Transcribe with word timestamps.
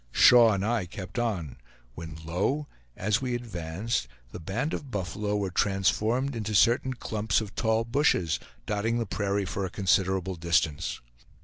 Shaw 0.11 0.53
and 0.53 0.65
I 0.65 0.87
kept 0.87 1.19
on; 1.19 1.57
when 1.93 2.17
lo! 2.25 2.65
as 2.97 3.21
we 3.21 3.35
advanced, 3.35 4.07
the 4.31 4.39
band 4.39 4.73
of 4.73 4.89
buffalo 4.89 5.35
were 5.37 5.51
transformed 5.51 6.35
into 6.35 6.55
certain 6.55 6.95
clumps 6.95 7.39
of 7.39 7.53
tall 7.53 7.83
bushes, 7.83 8.39
dotting 8.65 8.97
the 8.97 9.05
prairie 9.05 9.45
for 9.45 9.63
a 9.63 9.69
considerable 9.69 10.33
distance. 10.33 11.01